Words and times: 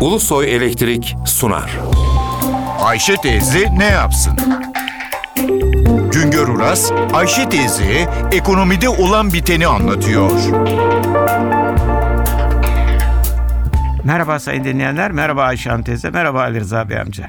Ulusoy 0.00 0.54
Elektrik 0.56 1.16
sunar. 1.26 1.78
Ayşe 2.80 3.16
teyze 3.16 3.78
ne 3.78 3.84
yapsın? 3.84 4.32
Güngör 6.12 6.48
Uras, 6.48 6.92
Ayşe 7.12 7.48
teyze 7.48 8.08
ekonomide 8.32 8.88
olan 8.88 9.32
biteni 9.32 9.66
anlatıyor. 9.66 10.30
Merhaba 14.04 14.38
sayın 14.38 14.64
dinleyenler, 14.64 15.12
merhaba 15.12 15.42
Ayşe 15.42 15.70
Hanım 15.70 15.84
teyze, 15.84 16.10
merhaba 16.10 16.40
Ali 16.40 16.60
Rıza 16.60 16.88
Bey 16.88 17.00
amca. 17.00 17.28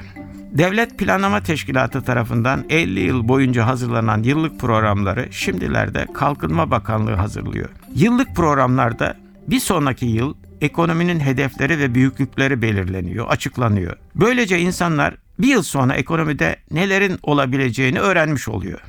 Devlet 0.50 0.98
Planlama 0.98 1.42
Teşkilatı 1.42 2.02
tarafından 2.02 2.64
50 2.68 3.00
yıl 3.00 3.28
boyunca 3.28 3.66
hazırlanan 3.66 4.22
yıllık 4.22 4.60
programları 4.60 5.28
şimdilerde 5.32 6.06
Kalkınma 6.14 6.70
Bakanlığı 6.70 7.14
hazırlıyor. 7.14 7.68
Yıllık 7.94 8.36
programlarda 8.36 9.16
bir 9.48 9.60
sonraki 9.60 10.06
yıl 10.06 10.34
ekonominin 10.62 11.20
hedefleri 11.20 11.78
ve 11.78 11.94
büyüklükleri 11.94 12.62
belirleniyor, 12.62 13.28
açıklanıyor. 13.28 13.96
Böylece 14.14 14.58
insanlar 14.58 15.14
bir 15.38 15.48
yıl 15.48 15.62
sonra 15.62 15.94
ekonomide 15.94 16.56
nelerin 16.70 17.18
olabileceğini 17.22 18.00
öğrenmiş 18.00 18.48
oluyor. 18.48 18.80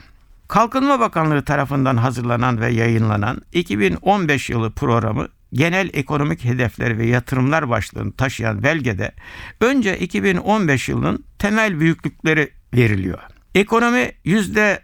Kalkınma 0.47 0.99
Bakanlığı 0.99 1.43
tarafından 1.43 1.97
hazırlanan 1.97 2.61
ve 2.61 2.73
yayınlanan 2.73 3.41
2015 3.53 4.49
yılı 4.49 4.71
programı 4.71 5.27
genel 5.53 5.89
ekonomik 5.93 6.45
hedefleri 6.45 6.97
ve 6.97 7.05
yatırımlar 7.05 7.69
başlığını 7.69 8.11
taşıyan 8.11 8.63
belgede 8.63 9.11
önce 9.61 9.99
2015 9.99 10.89
yılının 10.89 11.25
temel 11.39 11.79
büyüklükleri 11.79 12.49
veriliyor. 12.73 13.19
Ekonomi 13.55 14.11
%4 14.25 14.79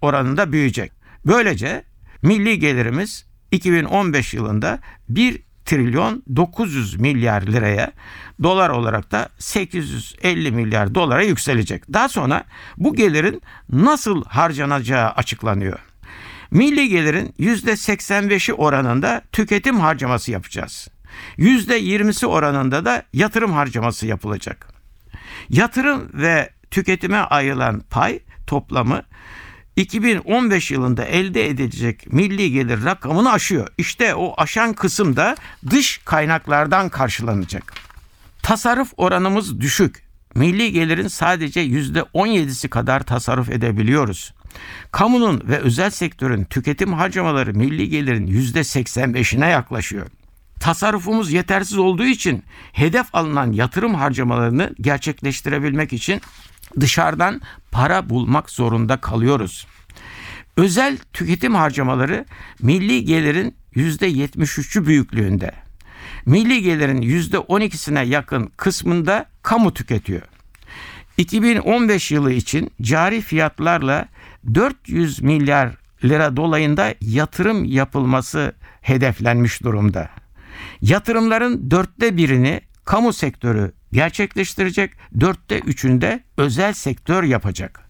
oranında 0.00 0.52
büyüyecek. 0.52 0.92
Böylece 1.26 1.84
milli 2.22 2.58
gelirimiz 2.58 3.26
2015 3.50 4.34
yılında 4.34 4.78
1 5.08 5.43
trilyon 5.64 6.22
900 6.36 7.00
milyar 7.00 7.42
liraya 7.42 7.92
dolar 8.42 8.70
olarak 8.70 9.12
da 9.12 9.28
850 9.38 10.50
milyar 10.52 10.94
dolara 10.94 11.22
yükselecek. 11.22 11.92
Daha 11.92 12.08
sonra 12.08 12.44
bu 12.76 12.94
gelirin 12.94 13.42
nasıl 13.68 14.24
harcanacağı 14.24 15.10
açıklanıyor. 15.10 15.78
Milli 16.50 16.88
gelirin 16.88 17.34
%85'i 17.38 18.54
oranında 18.54 19.22
tüketim 19.32 19.80
harcaması 19.80 20.30
yapacağız. 20.30 20.88
%20'si 21.38 22.26
oranında 22.26 22.84
da 22.84 23.02
yatırım 23.12 23.52
harcaması 23.52 24.06
yapılacak. 24.06 24.68
Yatırım 25.48 26.10
ve 26.14 26.50
tüketime 26.70 27.18
ayrılan 27.18 27.82
pay 27.90 28.18
toplamı 28.46 29.02
2015 29.76 30.70
yılında 30.70 31.04
elde 31.04 31.48
edilecek 31.48 32.12
milli 32.12 32.52
gelir 32.52 32.84
rakamını 32.84 33.32
aşıyor. 33.32 33.68
İşte 33.78 34.14
o 34.14 34.34
aşan 34.36 34.72
kısım 34.72 35.16
da 35.16 35.36
dış 35.70 36.00
kaynaklardan 36.04 36.88
karşılanacak. 36.88 37.74
Tasarruf 38.42 38.92
oranımız 38.96 39.60
düşük. 39.60 40.04
Milli 40.34 40.72
gelirin 40.72 41.08
sadece 41.08 41.60
%17'si 41.64 42.68
kadar 42.68 43.02
tasarruf 43.02 43.50
edebiliyoruz. 43.50 44.34
Kamunun 44.92 45.42
ve 45.44 45.58
özel 45.58 45.90
sektörün 45.90 46.44
tüketim 46.44 46.92
harcamaları 46.92 47.54
milli 47.54 47.88
gelirin 47.88 48.26
%85'ine 48.26 49.50
yaklaşıyor. 49.50 50.06
Tasarrufumuz 50.60 51.32
yetersiz 51.32 51.78
olduğu 51.78 52.04
için 52.04 52.42
hedef 52.72 53.14
alınan 53.14 53.52
yatırım 53.52 53.94
harcamalarını 53.94 54.74
gerçekleştirebilmek 54.80 55.92
için 55.92 56.20
dışarıdan 56.80 57.40
para 57.70 58.08
bulmak 58.10 58.50
zorunda 58.50 58.96
kalıyoruz. 58.96 59.66
Özel 60.56 60.98
tüketim 61.12 61.54
harcamaları 61.54 62.24
milli 62.62 63.04
gelirin 63.04 63.54
%73'ü 63.76 64.86
büyüklüğünde. 64.86 65.52
Milli 66.26 66.62
gelirin 66.62 67.02
%12'sine 67.02 68.06
yakın 68.06 68.52
kısmında 68.56 69.26
kamu 69.42 69.74
tüketiyor. 69.74 70.22
2015 71.16 72.10
yılı 72.10 72.32
için 72.32 72.70
cari 72.82 73.20
fiyatlarla 73.20 74.08
400 74.54 75.22
milyar 75.22 75.76
lira 76.04 76.36
dolayında 76.36 76.94
yatırım 77.00 77.64
yapılması 77.64 78.54
hedeflenmiş 78.80 79.62
durumda. 79.62 80.10
Yatırımların 80.80 81.70
dörtte 81.70 82.16
birini 82.16 82.60
kamu 82.84 83.12
sektörü 83.12 83.72
gerçekleştirecek, 83.94 84.90
dörtte 85.20 85.58
üçünde 85.58 86.20
özel 86.36 86.72
sektör 86.72 87.22
yapacak. 87.22 87.80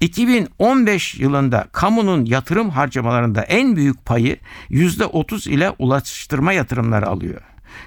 2015 0.00 1.14
yılında 1.14 1.66
kamunun 1.72 2.24
yatırım 2.24 2.70
harcamalarında 2.70 3.42
en 3.42 3.76
büyük 3.76 4.06
payı 4.06 4.36
%30 4.70 5.50
ile 5.50 5.70
ulaştırma 5.70 6.52
yatırımları 6.52 7.06
alıyor. 7.06 7.40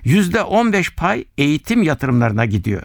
%15 0.06 0.96
pay 0.96 1.26
eğitim 1.38 1.84
yatırımlarına 1.84 2.46
gidiyor. 2.46 2.84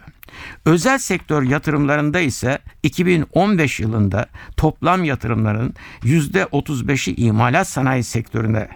Özel 0.65 0.97
sektör 0.97 1.43
yatırımlarında 1.43 2.19
ise 2.19 2.59
2015 2.83 3.79
yılında 3.79 4.25
toplam 4.57 5.03
yatırımların 5.03 5.73
%35'i 6.03 7.15
imalat 7.15 7.67
sanayi 7.67 8.03
sektörüne, 8.03 8.67